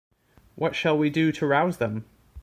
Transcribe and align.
What 0.55 0.75
shall 0.75 0.97
we 0.97 1.11
do 1.11 1.31
to 1.31 1.45
rouse 1.45 1.77
them? 1.77 2.05